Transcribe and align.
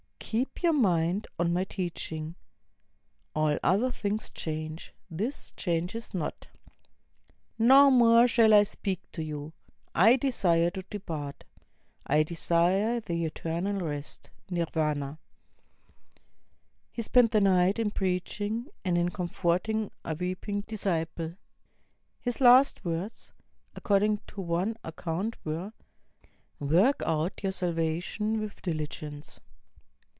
Keep 0.31 0.63
your 0.63 0.71
mind 0.71 1.27
on 1.37 1.51
my 1.51 1.65
29 1.65 1.91
IXDL\ 1.91 1.93
teaching: 1.93 2.35
all 3.35 3.57
other 3.61 3.91
things 3.91 4.29
change, 4.29 4.95
this 5.09 5.51
changes 5.57 6.13
not. 6.13 6.47
No 7.59 7.91
more 7.91 8.29
shall 8.29 8.53
I 8.53 8.63
speak 8.63 9.11
to 9.11 9.23
you. 9.25 9.51
I 9.93 10.15
desire 10.15 10.69
to 10.69 10.83
depart. 10.89 11.43
I 12.07 12.23
desire 12.23 13.01
the 13.01 13.25
eternal 13.25 13.85
rest 13.85 14.29
(nirvana)." 14.49 15.19
He 16.93 17.01
spent 17.01 17.31
the 17.31 17.41
night 17.41 17.77
in 17.77 17.91
preaching, 17.91 18.67
and 18.85 18.97
in 18.97 19.09
comforting 19.09 19.91
a 20.05 20.15
weeping 20.15 20.61
disciple. 20.61 21.35
His 22.21 22.39
last 22.39 22.85
words, 22.85 23.33
according 23.75 24.19
to 24.27 24.39
one 24.39 24.77
account, 24.81 25.35
were, 25.43 25.73
''Work 26.61 27.03
out 27.05 27.43
your 27.43 27.51
salvation 27.51 28.39
with 28.39 28.61
diligence." 28.61 29.41